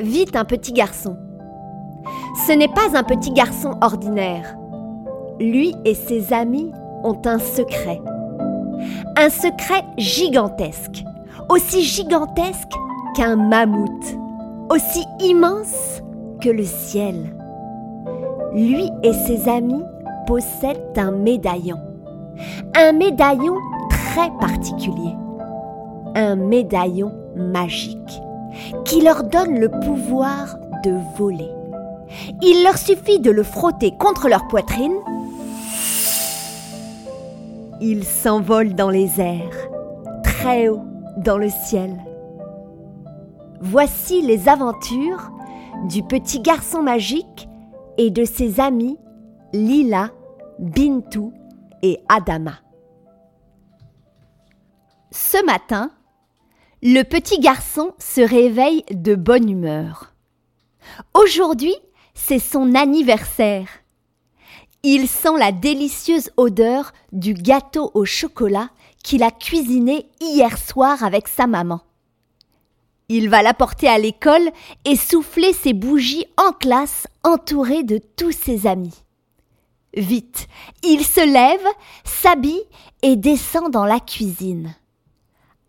vit 0.00 0.26
un 0.34 0.44
petit 0.44 0.72
garçon. 0.72 1.16
Ce 2.46 2.52
n'est 2.52 2.68
pas 2.68 2.96
un 2.96 3.02
petit 3.02 3.32
garçon 3.32 3.76
ordinaire. 3.80 4.56
Lui 5.38 5.74
et 5.84 5.94
ses 5.94 6.32
amis 6.32 6.72
ont 7.04 7.20
un 7.24 7.38
secret. 7.38 8.00
Un 9.16 9.28
secret 9.28 9.84
gigantesque, 9.98 11.04
aussi 11.48 11.82
gigantesque 11.82 12.72
qu'un 13.14 13.36
mammouth, 13.36 14.16
aussi 14.70 15.04
immense 15.20 16.02
que 16.40 16.48
le 16.48 16.64
ciel. 16.64 17.34
Lui 18.54 18.90
et 19.02 19.12
ses 19.12 19.48
amis 19.48 19.84
possèdent 20.26 20.96
un 20.96 21.10
médaillon. 21.10 21.78
Un 22.74 22.92
médaillon 22.92 23.56
très 23.90 24.30
particulier. 24.40 25.14
Un 26.14 26.36
médaillon 26.36 27.12
magique 27.36 28.22
qui 28.84 29.00
leur 29.00 29.24
donne 29.24 29.58
le 29.58 29.68
pouvoir 29.68 30.56
de 30.84 30.94
voler. 31.16 31.50
Il 32.42 32.62
leur 32.64 32.78
suffit 32.78 33.20
de 33.20 33.30
le 33.30 33.42
frotter 33.42 33.92
contre 33.98 34.28
leur 34.28 34.46
poitrine. 34.48 34.96
Ils 37.80 38.04
s'envolent 38.04 38.74
dans 38.74 38.90
les 38.90 39.20
airs, 39.20 39.68
très 40.22 40.68
haut 40.68 40.84
dans 41.16 41.38
le 41.38 41.48
ciel. 41.48 41.96
Voici 43.60 44.22
les 44.22 44.48
aventures 44.48 45.30
du 45.88 46.02
petit 46.02 46.40
garçon 46.40 46.82
magique 46.82 47.48
et 47.98 48.10
de 48.10 48.24
ses 48.24 48.60
amis 48.60 48.98
Lila, 49.52 50.10
Bintou 50.58 51.32
et 51.82 52.00
Adama. 52.08 52.54
Ce 55.10 55.44
matin, 55.44 55.90
le 56.82 57.02
petit 57.02 57.38
garçon 57.40 57.92
se 57.98 58.22
réveille 58.22 58.84
de 58.90 59.14
bonne 59.14 59.50
humeur. 59.50 60.14
Aujourd'hui, 61.12 61.74
c'est 62.14 62.38
son 62.38 62.74
anniversaire. 62.74 63.68
Il 64.82 65.06
sent 65.06 65.36
la 65.38 65.52
délicieuse 65.52 66.30
odeur 66.38 66.92
du 67.12 67.34
gâteau 67.34 67.90
au 67.92 68.06
chocolat 68.06 68.70
qu'il 69.02 69.22
a 69.22 69.30
cuisiné 69.30 70.08
hier 70.20 70.56
soir 70.56 71.04
avec 71.04 71.28
sa 71.28 71.46
maman. 71.46 71.82
Il 73.10 73.28
va 73.28 73.42
l'apporter 73.42 73.88
à 73.88 73.98
l'école 73.98 74.50
et 74.86 74.96
souffler 74.96 75.52
ses 75.52 75.74
bougies 75.74 76.26
en 76.38 76.52
classe 76.52 77.06
entouré 77.24 77.82
de 77.82 78.00
tous 78.16 78.32
ses 78.32 78.66
amis. 78.66 78.94
Vite, 79.94 80.46
il 80.82 81.04
se 81.04 81.20
lève, 81.20 81.66
s'habille 82.04 82.62
et 83.02 83.16
descend 83.16 83.70
dans 83.70 83.84
la 83.84 84.00
cuisine. 84.00 84.74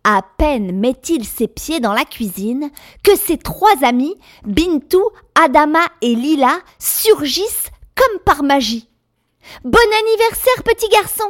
À 0.03 0.23
peine 0.37 0.79
met-il 0.79 1.25
ses 1.25 1.47
pieds 1.47 1.79
dans 1.79 1.93
la 1.93 2.05
cuisine 2.05 2.71
que 3.03 3.15
ses 3.15 3.37
trois 3.37 3.83
amis, 3.83 4.15
Bintou, 4.45 5.03
Adama 5.35 5.85
et 6.01 6.15
Lila, 6.15 6.57
surgissent 6.79 7.69
comme 7.95 8.19
par 8.25 8.41
magie. 8.41 8.87
Bon 9.63 9.77
anniversaire, 9.77 10.63
petit 10.63 10.89
garçon 10.89 11.29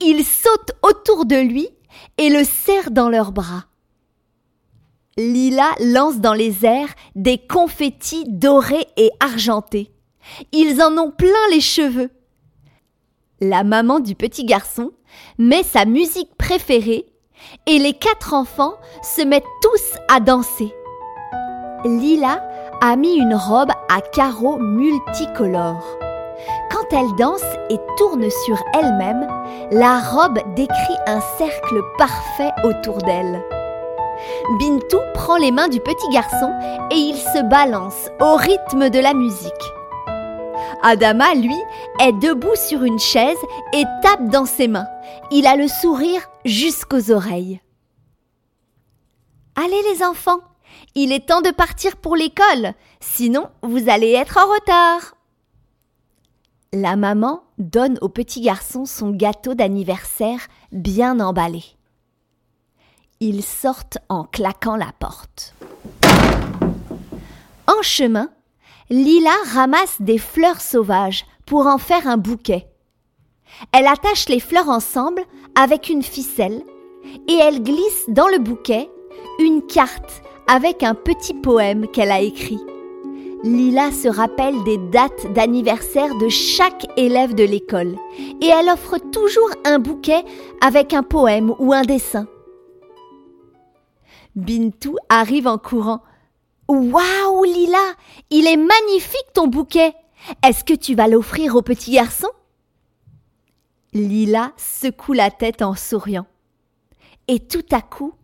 Ils 0.00 0.24
sautent 0.24 0.72
autour 0.82 1.26
de 1.26 1.36
lui 1.36 1.68
et 2.16 2.30
le 2.30 2.44
serrent 2.44 2.90
dans 2.90 3.10
leurs 3.10 3.32
bras. 3.32 3.64
Lila 5.16 5.70
lance 5.80 6.18
dans 6.18 6.34
les 6.34 6.64
airs 6.64 6.94
des 7.14 7.38
confettis 7.38 8.24
dorés 8.28 8.86
et 8.96 9.10
argentés. 9.20 9.92
Ils 10.52 10.82
en 10.82 10.96
ont 10.96 11.10
plein 11.10 11.48
les 11.50 11.60
cheveux. 11.60 12.10
La 13.40 13.62
maman 13.62 14.00
du 14.00 14.14
petit 14.14 14.44
garçon 14.44 14.92
met 15.38 15.62
sa 15.62 15.84
musique 15.84 16.34
préférée 16.36 17.06
et 17.66 17.78
les 17.78 17.94
quatre 17.94 18.34
enfants 18.34 18.74
se 19.02 19.22
mettent 19.22 19.44
tous 19.62 19.98
à 20.08 20.20
danser. 20.20 20.74
Lila 21.84 22.42
a 22.80 22.96
mis 22.96 23.14
une 23.16 23.34
robe 23.34 23.70
à 23.88 24.00
carreaux 24.00 24.58
multicolores. 24.58 25.98
Quand 26.70 26.96
elle 26.96 27.14
danse 27.16 27.44
et 27.70 27.78
tourne 27.96 28.28
sur 28.44 28.58
elle-même, 28.74 29.26
la 29.70 30.00
robe 30.00 30.38
décrit 30.54 30.96
un 31.06 31.20
cercle 31.38 31.80
parfait 31.98 32.50
autour 32.64 32.98
d'elle. 32.98 33.42
Bintou 34.58 34.98
prend 35.14 35.36
les 35.36 35.50
mains 35.50 35.68
du 35.68 35.80
petit 35.80 36.08
garçon 36.12 36.52
et 36.90 36.96
il 36.96 37.16
se 37.16 37.42
balance 37.48 38.10
au 38.20 38.36
rythme 38.36 38.90
de 38.90 38.98
la 38.98 39.14
musique. 39.14 39.52
Adama, 40.84 41.34
lui, 41.34 41.56
est 41.98 42.12
debout 42.12 42.54
sur 42.54 42.84
une 42.84 42.98
chaise 42.98 43.38
et 43.72 43.84
tape 44.02 44.28
dans 44.28 44.44
ses 44.44 44.68
mains. 44.68 44.86
Il 45.30 45.46
a 45.46 45.56
le 45.56 45.66
sourire 45.66 46.20
jusqu'aux 46.44 47.10
oreilles. 47.10 47.60
Allez 49.56 49.82
les 49.90 50.04
enfants, 50.04 50.40
il 50.94 51.10
est 51.10 51.26
temps 51.26 51.40
de 51.40 51.50
partir 51.50 51.96
pour 51.96 52.16
l'école, 52.16 52.74
sinon 53.00 53.48
vous 53.62 53.88
allez 53.88 54.12
être 54.12 54.36
en 54.36 54.52
retard. 54.52 55.16
La 56.74 56.96
maman 56.96 57.44
donne 57.56 57.98
au 58.02 58.08
petit 58.08 58.42
garçon 58.42 58.84
son 58.84 59.10
gâteau 59.10 59.54
d'anniversaire 59.54 60.40
bien 60.70 61.18
emballé. 61.18 61.64
Ils 63.20 63.44
sortent 63.44 63.98
en 64.10 64.24
claquant 64.24 64.76
la 64.76 64.92
porte. 64.98 65.54
En 67.66 67.80
chemin, 67.80 68.28
Lila 68.90 69.34
ramasse 69.54 69.96
des 70.00 70.18
fleurs 70.18 70.60
sauvages 70.60 71.24
pour 71.46 71.66
en 71.66 71.78
faire 71.78 72.06
un 72.06 72.18
bouquet. 72.18 72.66
Elle 73.72 73.86
attache 73.86 74.28
les 74.28 74.40
fleurs 74.40 74.68
ensemble 74.68 75.22
avec 75.54 75.88
une 75.88 76.02
ficelle 76.02 76.62
et 77.28 77.34
elle 77.34 77.62
glisse 77.62 78.04
dans 78.08 78.28
le 78.28 78.38
bouquet 78.38 78.90
une 79.38 79.62
carte 79.62 80.22
avec 80.46 80.82
un 80.82 80.94
petit 80.94 81.34
poème 81.34 81.86
qu'elle 81.88 82.10
a 82.10 82.20
écrit. 82.20 82.60
Lila 83.42 83.90
se 83.90 84.08
rappelle 84.08 84.62
des 84.64 84.78
dates 84.78 85.32
d'anniversaire 85.32 86.14
de 86.16 86.28
chaque 86.28 86.86
élève 86.98 87.34
de 87.34 87.44
l'école 87.44 87.96
et 88.40 88.46
elle 88.46 88.68
offre 88.68 88.98
toujours 88.98 89.50
un 89.64 89.78
bouquet 89.78 90.24
avec 90.60 90.92
un 90.92 91.02
poème 91.02 91.54
ou 91.58 91.72
un 91.72 91.82
dessin. 91.82 92.26
Bintou 94.34 94.96
arrive 95.08 95.46
en 95.46 95.58
courant. 95.58 96.00
Waouh, 96.68 97.44
Lila, 97.44 97.94
il 98.30 98.46
est 98.46 98.56
magnifique 98.56 99.32
ton 99.34 99.46
bouquet. 99.46 99.94
Est-ce 100.42 100.64
que 100.64 100.74
tu 100.74 100.94
vas 100.94 101.08
l'offrir 101.08 101.56
au 101.56 101.62
petit 101.62 101.92
garçon? 101.92 102.28
Lila 103.92 104.52
secoue 104.56 105.12
la 105.12 105.30
tête 105.30 105.62
en 105.62 105.74
souriant. 105.74 106.26
Et 107.28 107.40
tout 107.40 107.64
à 107.70 107.80
coup, 107.80 108.14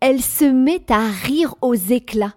elle 0.00 0.22
se 0.22 0.44
met 0.44 0.90
à 0.90 1.06
rire 1.08 1.54
aux 1.60 1.74
éclats. 1.74 2.34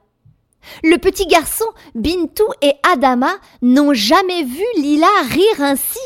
Le 0.84 0.98
petit 0.98 1.28
garçon, 1.28 1.66
Bintou 1.94 2.48
et 2.62 2.74
Adama 2.92 3.36
n'ont 3.62 3.94
jamais 3.94 4.44
vu 4.44 4.64
Lila 4.78 5.08
rire 5.30 5.62
ainsi. 5.62 6.00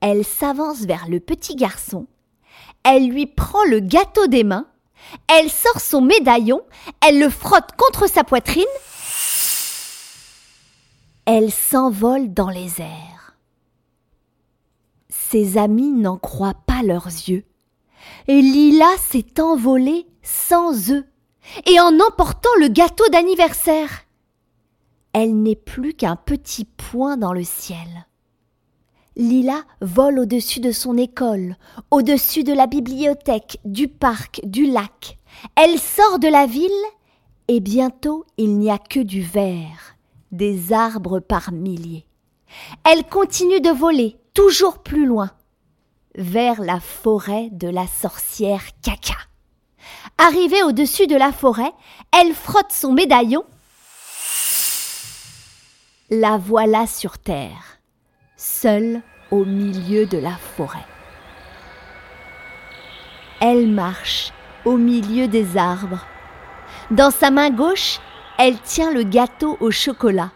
Elle 0.00 0.24
s'avance 0.24 0.82
vers 0.82 1.08
le 1.08 1.20
petit 1.20 1.56
garçon, 1.56 2.06
elle 2.84 3.08
lui 3.08 3.26
prend 3.26 3.64
le 3.64 3.80
gâteau 3.80 4.26
des 4.26 4.44
mains 4.44 4.66
elle 5.28 5.50
sort 5.50 5.80
son 5.80 6.00
médaillon, 6.00 6.62
elle 7.06 7.18
le 7.18 7.30
frotte 7.30 7.70
contre 7.76 8.08
sa 8.08 8.24
poitrine. 8.24 8.64
Elle 11.26 11.50
s'envole 11.50 12.32
dans 12.32 12.50
les 12.50 12.80
airs. 12.80 13.36
Ses 15.08 15.56
amis 15.56 15.90
n'en 15.90 16.18
croient 16.18 16.60
pas 16.66 16.82
leurs 16.82 17.06
yeux. 17.06 17.44
Et 18.28 18.42
Lila 18.42 18.90
s'est 18.98 19.40
envolée 19.40 20.06
sans 20.22 20.90
eux 20.90 21.06
et 21.66 21.80
en 21.80 21.98
emportant 22.00 22.50
le 22.60 22.68
gâteau 22.68 23.08
d'anniversaire. 23.08 24.02
Elle 25.12 25.42
n'est 25.42 25.56
plus 25.56 25.94
qu'un 25.94 26.16
petit 26.16 26.64
point 26.64 27.16
dans 27.16 27.32
le 27.32 27.44
ciel. 27.44 28.06
Lila 29.16 29.62
vole 29.80 30.18
au-dessus 30.18 30.60
de 30.60 30.72
son 30.72 30.96
école, 30.96 31.56
au-dessus 31.90 32.42
de 32.42 32.52
la 32.52 32.66
bibliothèque, 32.66 33.58
du 33.64 33.86
parc, 33.86 34.40
du 34.44 34.66
lac. 34.66 35.18
Elle 35.54 35.78
sort 35.78 36.18
de 36.18 36.28
la 36.28 36.46
ville 36.46 36.70
et 37.48 37.60
bientôt 37.60 38.24
il 38.36 38.58
n'y 38.58 38.70
a 38.70 38.78
que 38.78 39.00
du 39.00 39.22
vert, 39.22 39.96
des 40.32 40.72
arbres 40.72 41.20
par 41.20 41.52
milliers. 41.52 42.06
Elle 42.84 43.04
continue 43.04 43.60
de 43.60 43.70
voler 43.70 44.16
toujours 44.32 44.78
plus 44.78 45.06
loin, 45.06 45.30
vers 46.16 46.60
la 46.60 46.80
forêt 46.80 47.50
de 47.52 47.68
la 47.68 47.86
sorcière 47.86 48.64
Caca. 48.82 49.14
Arrivée 50.18 50.62
au-dessus 50.62 51.06
de 51.06 51.16
la 51.16 51.32
forêt, 51.32 51.72
elle 52.12 52.34
frotte 52.34 52.72
son 52.72 52.92
médaillon. 52.92 53.44
La 56.10 56.36
voilà 56.36 56.86
sur 56.86 57.18
terre, 57.18 57.73
seule 58.44 59.00
au 59.30 59.44
milieu 59.46 60.04
de 60.04 60.18
la 60.18 60.36
forêt. 60.36 60.86
Elle 63.40 63.68
marche 63.68 64.32
au 64.64 64.76
milieu 64.76 65.28
des 65.28 65.56
arbres. 65.56 66.04
Dans 66.90 67.10
sa 67.10 67.30
main 67.30 67.50
gauche, 67.50 68.00
elle 68.38 68.58
tient 68.60 68.92
le 68.92 69.02
gâteau 69.02 69.56
au 69.60 69.70
chocolat. 69.70 70.30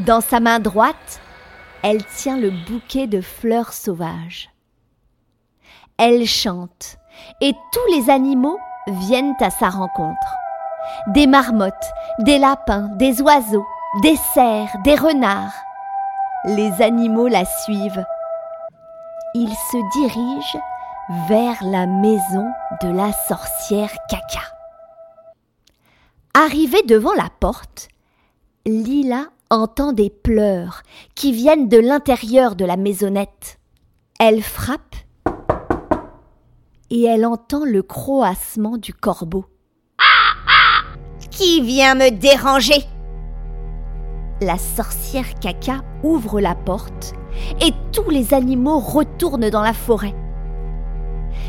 Dans 0.00 0.20
sa 0.20 0.40
main 0.40 0.58
droite, 0.58 1.20
elle 1.82 2.04
tient 2.04 2.36
le 2.36 2.50
bouquet 2.50 3.06
de 3.06 3.20
fleurs 3.20 3.72
sauvages. 3.72 4.50
Elle 5.96 6.26
chante 6.26 6.96
et 7.40 7.52
tous 7.72 7.94
les 7.94 8.10
animaux 8.10 8.58
viennent 8.88 9.36
à 9.40 9.50
sa 9.50 9.68
rencontre. 9.68 10.34
Des 11.08 11.28
marmottes, 11.28 11.72
des 12.18 12.38
lapins, 12.38 12.88
des 12.96 13.22
oiseaux, 13.22 13.66
des 14.02 14.16
cerfs, 14.34 14.76
des 14.82 14.96
renards. 14.96 15.54
Les 16.44 16.80
animaux 16.80 17.28
la 17.28 17.44
suivent. 17.44 18.04
Ils 19.34 19.54
se 19.70 19.98
dirigent 19.98 20.58
vers 21.28 21.62
la 21.62 21.86
maison 21.86 22.48
de 22.82 22.88
la 22.88 23.12
sorcière 23.12 23.92
Caca. 24.08 24.40
Arrivée 26.32 26.82
devant 26.84 27.12
la 27.12 27.28
porte, 27.40 27.88
Lila 28.64 29.24
entend 29.50 29.92
des 29.92 30.08
pleurs 30.08 30.82
qui 31.14 31.32
viennent 31.32 31.68
de 31.68 31.78
l'intérieur 31.78 32.56
de 32.56 32.64
la 32.64 32.78
maisonnette. 32.78 33.58
Elle 34.18 34.42
frappe 34.42 34.96
et 36.88 37.04
elle 37.04 37.26
entend 37.26 37.66
le 37.66 37.82
croassement 37.82 38.78
du 38.78 38.94
corbeau. 38.94 39.44
Qui 41.30 41.60
vient 41.60 41.94
me 41.94 42.10
déranger? 42.10 42.86
La 44.40 44.56
sorcière 44.56 45.34
caca 45.38 45.82
ouvre 46.02 46.40
la 46.40 46.54
porte 46.54 47.14
et 47.60 47.72
tous 47.92 48.08
les 48.08 48.32
animaux 48.32 48.78
retournent 48.78 49.50
dans 49.50 49.62
la 49.62 49.74
forêt. 49.74 50.14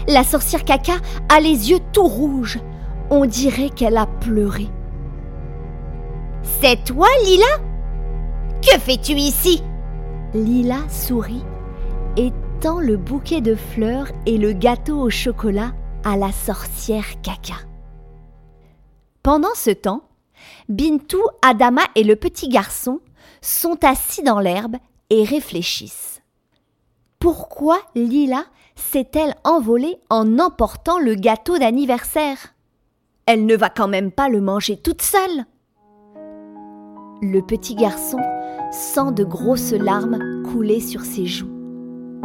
La 0.08 0.24
sorcière 0.24 0.66
caca 0.66 0.96
a 1.30 1.40
les 1.40 1.72
yeux 1.72 1.80
tout 1.94 2.08
rouges. 2.08 2.60
On 3.10 3.26
dirait 3.26 3.70
qu'elle 3.70 3.98
a 3.98 4.08
pleuré. 4.08 4.68
C'est 6.44 6.84
toi, 6.84 7.08
Lila? 7.24 7.46
Que 8.62 8.78
fais-tu 8.80 9.14
ici? 9.14 9.64
Lila 10.34 10.78
sourit 10.90 11.44
et 12.18 12.32
tend 12.60 12.80
le 12.80 12.98
bouquet 12.98 13.42
de 13.42 13.56
fleurs 13.56 14.08
et 14.26 14.38
le 14.38 14.52
gâteau 14.52 15.00
au 15.00 15.10
chocolat 15.10 15.72
à 16.04 16.18
la 16.18 16.32
sorcière 16.32 17.22
caca. 17.22 17.56
Pendant 19.24 19.54
ce 19.56 19.72
temps, 19.72 20.04
Bintou, 20.70 21.22
Adama 21.42 21.82
et 21.96 22.04
le 22.04 22.16
petit 22.16 22.50
garçon 22.50 23.00
sont 23.42 23.84
assis 23.84 24.24
dans 24.24 24.40
l'herbe 24.40 24.78
et 25.10 25.24
réfléchissent. 25.24 26.22
Pourquoi 27.20 27.78
Lila 27.96 28.46
s'est-elle 28.76 29.36
envolée 29.44 29.98
en 30.10 30.40
emportant 30.40 31.00
le 31.00 31.16
gâteau 31.16 31.58
d'anniversaire? 31.58 32.56
Elle 33.26 33.46
ne 33.46 33.56
va 33.56 33.70
quand 33.70 33.88
même 33.88 34.12
pas 34.12 34.30
le 34.30 34.42
manger 34.42 34.78
toute 34.78 35.02
seule. 35.02 35.46
Le 37.22 37.42
petit 37.42 37.76
garçon 37.76 38.18
sent 38.72 39.12
de 39.14 39.24
grosses 39.24 39.74
larmes 39.74 40.44
couler 40.52 40.80
sur 40.80 41.02
ses 41.02 41.28
joues. 41.28 41.52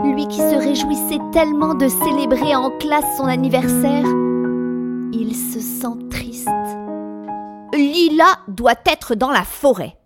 Lui 0.04 0.26
qui 0.28 0.38
se 0.38 0.56
réjouissait 0.56 1.20
tellement 1.32 1.74
de 1.74 1.88
célébrer 1.88 2.54
en 2.54 2.70
classe 2.78 3.16
son 3.16 3.24
anniversaire, 3.24 4.06
il 5.12 5.34
se 5.34 5.60
sent 5.60 6.08
triste. 6.10 6.48
Lila 7.76 8.40
doit 8.48 8.74
être 8.86 9.14
dans 9.14 9.30
la 9.30 9.44
forêt, 9.44 9.96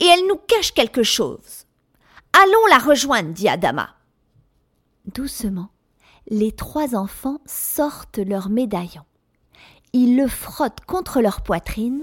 et 0.00 0.06
elle 0.06 0.26
nous 0.26 0.40
cache 0.46 0.72
quelque 0.72 1.02
chose. 1.02 1.66
Allons 2.32 2.66
la 2.70 2.78
rejoindre, 2.78 3.30
dit 3.30 3.48
Adama. 3.48 3.90
Doucement, 5.06 5.70
les 6.28 6.52
trois 6.52 6.94
enfants 6.94 7.38
sortent 7.46 8.18
leur 8.18 8.48
médaillon. 8.48 9.02
Ils 9.92 10.16
le 10.16 10.28
frottent 10.28 10.84
contre 10.86 11.20
leur 11.20 11.40
poitrine. 11.40 12.02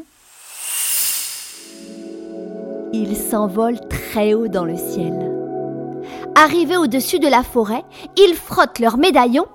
Ils 2.94 3.18
s'envolent 3.18 3.88
très 3.89 4.33
haut 4.33 4.48
dans 4.48 4.65
le 4.65 4.77
ciel. 4.77 5.31
Arrivés 6.36 6.77
au-dessus 6.77 7.19
de 7.19 7.27
la 7.27 7.44
forêt, 7.44 7.83
ils 8.18 8.36
frottent 8.36 8.80
leur 8.80 8.98
médaillon. 8.98 9.45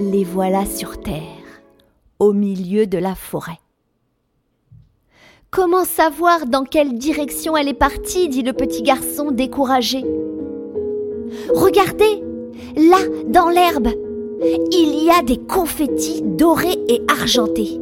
Les 0.00 0.24
voilà 0.24 0.64
sur 0.64 1.00
terre, 1.00 1.35
au 2.18 2.32
milieu 2.32 2.86
de 2.86 2.98
la 2.98 3.14
forêt. 3.14 3.58
Comment 5.50 5.84
savoir 5.84 6.46
dans 6.46 6.64
quelle 6.64 6.98
direction 6.98 7.56
elle 7.56 7.68
est 7.68 7.74
partie 7.74 8.28
dit 8.28 8.42
le 8.42 8.52
petit 8.52 8.82
garçon 8.82 9.30
découragé. 9.30 10.04
Regardez, 11.54 12.22
là, 12.76 12.98
dans 13.26 13.48
l'herbe, 13.48 13.88
il 14.70 15.02
y 15.04 15.10
a 15.10 15.22
des 15.22 15.38
confettis 15.38 16.22
dorés 16.22 16.78
et 16.88 17.02
argentés. 17.08 17.80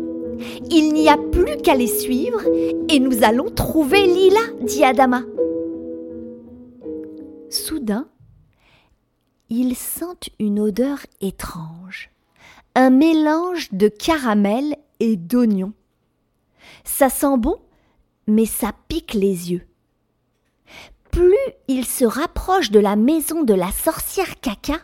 Il 0.70 0.92
n'y 0.92 1.08
a 1.08 1.16
plus 1.16 1.56
qu'à 1.56 1.74
les 1.74 1.88
suivre 1.88 2.42
et 2.88 3.00
nous 3.00 3.24
allons 3.24 3.50
trouver 3.50 4.06
Lila, 4.06 4.40
dit 4.62 4.84
Adama. 4.84 5.22
Soudain, 7.50 8.08
ils 9.48 9.76
sentent 9.76 10.30
une 10.38 10.60
odeur 10.60 10.98
étrange, 11.20 12.10
un 12.74 12.90
mélange 12.90 13.72
de 13.72 13.88
caramel 13.88 14.76
et 15.00 15.16
d'oignon. 15.16 15.72
Ça 16.84 17.08
sent 17.08 17.36
bon, 17.38 17.56
mais 18.26 18.46
ça 18.46 18.72
pique 18.88 19.14
les 19.14 19.52
yeux 19.52 19.66
plus 21.14 21.36
il 21.68 21.86
se 21.86 22.04
rapproche 22.04 22.72
de 22.72 22.80
la 22.80 22.96
maison 22.96 23.44
de 23.44 23.54
la 23.54 23.70
sorcière 23.70 24.40
caca, 24.40 24.80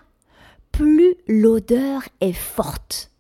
plus 0.71 1.17
l'odeur 1.27 2.03
est 2.21 2.33
forte. 2.33 3.11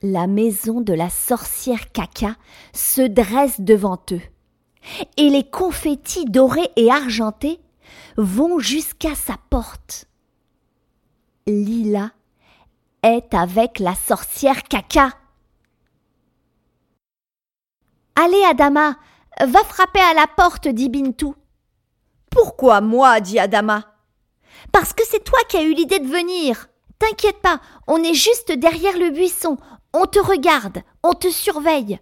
La 0.00 0.28
maison 0.28 0.80
de 0.80 0.92
la 0.92 1.10
sorcière 1.10 1.90
caca 1.90 2.36
se 2.72 3.02
dresse 3.02 3.60
devant 3.60 4.00
eux, 4.12 4.20
et 5.16 5.28
les 5.28 5.42
confettis 5.42 6.24
dorés 6.26 6.70
et 6.76 6.88
argentés 6.88 7.58
vont 8.16 8.60
jusqu'à 8.60 9.16
sa 9.16 9.36
porte. 9.50 10.06
Lila 11.48 12.12
est 13.02 13.34
avec 13.34 13.78
la 13.78 13.94
sorcière 13.94 14.62
caca. 14.64 15.10
Allez, 18.14 18.44
Adama, 18.44 18.96
Va 19.40 19.64
frapper 19.64 20.00
à 20.00 20.14
la 20.14 20.26
porte, 20.26 20.68
dit 20.68 20.88
Bintou. 20.88 21.34
Pourquoi 22.30 22.80
moi 22.80 23.20
dit 23.20 23.38
Adama? 23.38 23.84
Parce 24.70 24.92
que 24.92 25.02
c'est 25.06 25.24
toi 25.24 25.38
qui 25.48 25.56
as 25.56 25.62
eu 25.62 25.74
l'idée 25.74 25.98
de 25.98 26.06
venir. 26.06 26.68
T'inquiète 26.98 27.40
pas, 27.40 27.60
on 27.88 28.02
est 28.02 28.14
juste 28.14 28.52
derrière 28.52 28.96
le 28.96 29.10
buisson. 29.10 29.56
On 29.92 30.06
te 30.06 30.18
regarde, 30.18 30.82
on 31.02 31.14
te 31.14 31.30
surveille. 31.30 31.98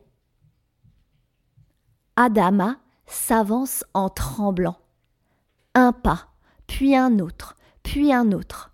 Adama 2.16 2.76
s'avance 3.07 3.85
en 3.95 4.09
tremblant. 4.09 4.76
Un 5.75 5.92
pas, 5.92 6.28
puis 6.66 6.95
un 6.95 7.19
autre, 7.21 7.57
puis 7.83 8.12
un 8.12 8.33
autre. 8.33 8.70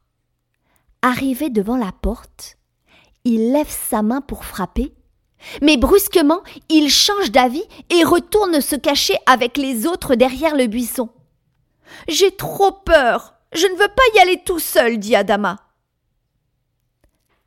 Arrivé 1.02 1.50
devant 1.50 1.76
la 1.76 1.92
porte, 1.92 2.56
il 3.24 3.52
lève 3.52 3.70
sa 3.70 4.02
main 4.02 4.20
pour 4.20 4.44
frapper, 4.44 4.94
mais 5.62 5.76
brusquement, 5.76 6.42
il 6.68 6.90
change 6.90 7.30
d'avis 7.30 7.64
et 7.90 8.04
retourne 8.04 8.60
se 8.60 8.76
cacher 8.76 9.16
avec 9.26 9.56
les 9.56 9.86
autres 9.86 10.14
derrière 10.14 10.56
le 10.56 10.66
buisson. 10.66 11.10
J'ai 12.08 12.34
trop 12.34 12.72
peur. 12.72 13.34
Je 13.52 13.66
ne 13.66 13.76
veux 13.76 13.88
pas 13.88 14.02
y 14.14 14.18
aller 14.18 14.42
tout 14.44 14.58
seul, 14.58 14.98
dit 14.98 15.14
Adama. 15.14 15.58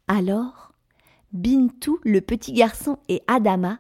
Alors, 0.08 0.72
Bintou, 1.34 2.00
le 2.04 2.22
petit 2.22 2.54
garçon, 2.54 2.98
et 3.10 3.22
Adama 3.28 3.80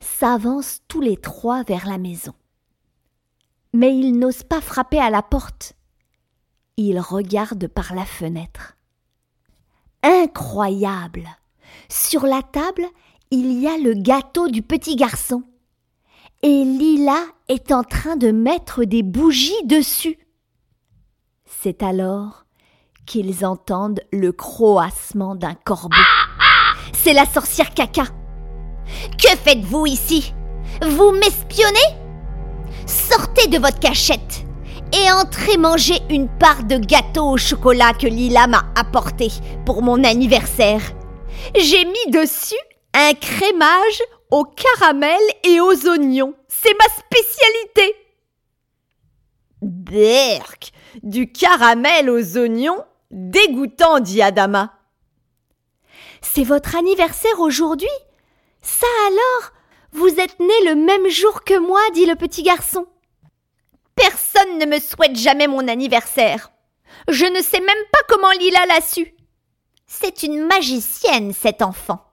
s'avancent 0.00 0.80
tous 0.88 1.00
les 1.00 1.16
trois 1.16 1.62
vers 1.62 1.86
la 1.86 1.98
maison. 1.98 2.34
Mais 3.72 3.96
ils 3.96 4.18
n'osent 4.18 4.42
pas 4.42 4.60
frapper 4.60 4.98
à 4.98 5.10
la 5.10 5.22
porte. 5.22 5.74
Ils 6.76 6.98
regardent 7.00 7.68
par 7.68 7.94
la 7.94 8.04
fenêtre. 8.04 8.77
Incroyable. 10.02 11.28
Sur 11.88 12.26
la 12.26 12.42
table, 12.42 12.86
il 13.30 13.60
y 13.60 13.66
a 13.66 13.76
le 13.78 13.94
gâteau 13.94 14.48
du 14.48 14.62
petit 14.62 14.96
garçon. 14.96 15.42
Et 16.42 16.64
Lila 16.64 17.20
est 17.48 17.72
en 17.72 17.82
train 17.82 18.16
de 18.16 18.30
mettre 18.30 18.84
des 18.84 19.02
bougies 19.02 19.64
dessus. 19.64 20.18
C'est 21.44 21.82
alors 21.82 22.44
qu'ils 23.06 23.44
entendent 23.44 24.02
le 24.12 24.32
croassement 24.32 25.34
d'un 25.34 25.54
corbeau. 25.54 25.96
C'est 26.92 27.14
la 27.14 27.26
sorcière 27.26 27.74
caca. 27.74 28.04
Que 29.18 29.36
faites-vous 29.36 29.86
ici? 29.86 30.32
Vous 30.82 31.10
m'espionnez? 31.10 31.78
Sortez 32.86 33.48
de 33.48 33.58
votre 33.58 33.80
cachette 33.80 34.47
et 34.92 35.10
entrez 35.10 35.56
manger 35.56 35.98
une 36.10 36.28
part 36.28 36.64
de 36.64 36.76
gâteau 36.76 37.30
au 37.30 37.36
chocolat 37.36 37.92
que 37.92 38.06
Lila 38.06 38.46
m'a 38.46 38.64
apporté 38.74 39.28
pour 39.66 39.82
mon 39.82 40.02
anniversaire. 40.04 40.82
J'ai 41.56 41.84
mis 41.84 42.10
dessus 42.10 42.54
un 42.94 43.12
crémage 43.14 44.02
au 44.30 44.44
caramel 44.44 45.20
et 45.44 45.60
aux 45.60 45.88
oignons. 45.88 46.34
C'est 46.48 46.74
ma 46.78 46.86
spécialité. 46.94 47.94
Berk, 49.62 50.72
du 51.02 51.30
caramel 51.32 52.10
aux 52.10 52.38
oignons 52.38 52.84
Dégoûtant, 53.10 54.00
dit 54.00 54.20
Adama. 54.20 54.74
C'est 56.20 56.44
votre 56.44 56.76
anniversaire 56.76 57.40
aujourd'hui? 57.40 57.88
Ça 58.60 58.86
alors? 59.06 59.52
Vous 59.92 60.20
êtes 60.20 60.38
né 60.40 60.64
le 60.66 60.74
même 60.74 61.08
jour 61.08 61.42
que 61.42 61.58
moi, 61.58 61.80
dit 61.94 62.04
le 62.04 62.16
petit 62.16 62.42
garçon. 62.42 62.86
Personne 63.98 64.58
ne 64.58 64.66
me 64.66 64.78
souhaite 64.78 65.16
jamais 65.16 65.46
mon 65.46 65.66
anniversaire. 65.66 66.52
Je 67.08 67.24
ne 67.24 67.42
sais 67.42 67.60
même 67.60 67.84
pas 67.92 67.98
comment 68.08 68.30
Lila 68.32 68.66
l'a 68.66 68.80
su. 68.80 69.14
C'est 69.86 70.22
une 70.22 70.46
magicienne, 70.46 71.32
cet 71.32 71.62
enfant. 71.62 72.04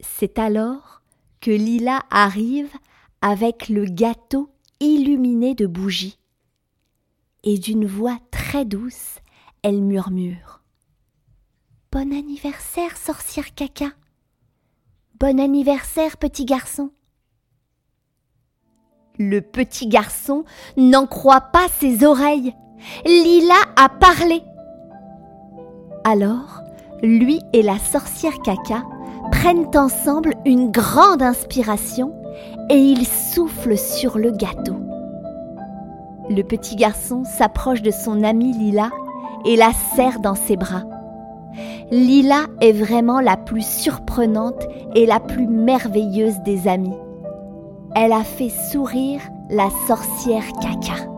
C'est 0.00 0.38
alors 0.38 1.02
que 1.40 1.50
Lila 1.50 2.02
arrive 2.10 2.72
avec 3.20 3.68
le 3.68 3.84
gâteau 3.84 4.50
illuminé 4.80 5.54
de 5.54 5.66
bougies. 5.66 6.18
Et 7.42 7.58
d'une 7.58 7.86
voix 7.86 8.18
très 8.30 8.64
douce, 8.64 9.18
elle 9.62 9.82
murmure 9.82 10.62
Bon 11.90 12.12
anniversaire, 12.12 12.96
sorcière 12.96 13.54
caca. 13.54 13.90
Bon 15.18 15.40
anniversaire, 15.40 16.16
petit 16.18 16.44
garçon. 16.44 16.92
Le 19.18 19.40
petit 19.40 19.88
garçon 19.88 20.44
n'en 20.76 21.06
croit 21.06 21.40
pas 21.40 21.66
ses 21.80 22.04
oreilles. 22.04 22.54
Lila 23.04 23.56
a 23.76 23.88
parlé. 23.88 24.44
Alors, 26.04 26.62
lui 27.02 27.40
et 27.52 27.62
la 27.62 27.78
sorcière 27.80 28.40
caca 28.44 28.84
prennent 29.32 29.70
ensemble 29.74 30.34
une 30.46 30.70
grande 30.70 31.20
inspiration 31.20 32.14
et 32.70 32.76
ils 32.76 33.08
soufflent 33.08 33.76
sur 33.76 34.18
le 34.18 34.30
gâteau. 34.30 34.76
Le 36.30 36.42
petit 36.42 36.76
garçon 36.76 37.24
s'approche 37.24 37.82
de 37.82 37.90
son 37.90 38.22
amie 38.22 38.52
Lila 38.52 38.90
et 39.44 39.56
la 39.56 39.72
serre 39.96 40.20
dans 40.20 40.36
ses 40.36 40.56
bras. 40.56 40.84
Lila 41.90 42.46
est 42.60 42.72
vraiment 42.72 43.18
la 43.18 43.36
plus 43.36 43.66
surprenante 43.66 44.64
et 44.94 45.06
la 45.06 45.18
plus 45.18 45.48
merveilleuse 45.48 46.38
des 46.44 46.68
amies. 46.68 46.94
Elle 47.94 48.12
a 48.12 48.24
fait 48.24 48.50
sourire 48.50 49.20
la 49.48 49.68
sorcière 49.86 50.44
caca. 50.60 51.17